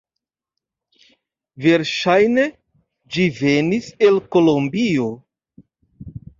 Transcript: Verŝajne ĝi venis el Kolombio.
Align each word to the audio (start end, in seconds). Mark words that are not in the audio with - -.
Verŝajne 1.65 2.47
ĝi 3.19 3.29
venis 3.43 3.93
el 4.09 4.21
Kolombio. 4.33 5.09